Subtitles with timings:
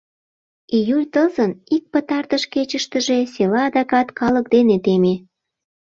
[0.77, 5.15] Июль тылзын ик пытартыш кечыштыже села адакат калык дене теме.